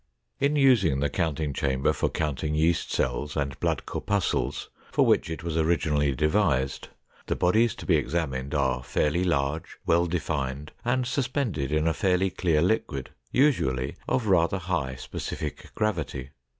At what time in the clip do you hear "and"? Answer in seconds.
3.37-3.59, 10.83-11.05